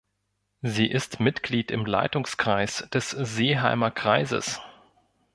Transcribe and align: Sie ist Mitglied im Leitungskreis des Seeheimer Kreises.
Sie 0.63 0.87
ist 0.87 1.19
Mitglied 1.19 1.69
im 1.69 1.85
Leitungskreis 1.85 2.89
des 2.91 3.11
Seeheimer 3.11 3.91
Kreises. 3.91 4.59